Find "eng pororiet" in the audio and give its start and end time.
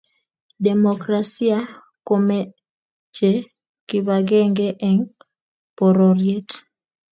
4.87-6.49